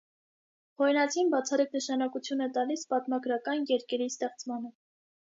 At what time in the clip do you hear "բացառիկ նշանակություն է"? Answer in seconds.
1.33-2.47